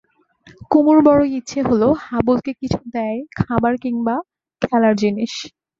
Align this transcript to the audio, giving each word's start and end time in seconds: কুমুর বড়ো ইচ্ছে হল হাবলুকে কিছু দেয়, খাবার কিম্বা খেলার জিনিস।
কুমুর 0.71 0.97
বড়ো 1.07 1.23
ইচ্ছে 1.37 1.59
হল 1.67 1.81
হাবলুকে 2.05 2.51
কিছু 2.61 2.79
দেয়, 2.95 3.19
খাবার 3.39 3.73
কিম্বা 3.83 4.15
খেলার 4.61 4.93
জিনিস। 5.01 5.33